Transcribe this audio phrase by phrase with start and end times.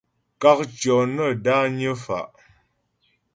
[0.41, 2.27] Kákcyɔ́ nə́ dányə́ fá'.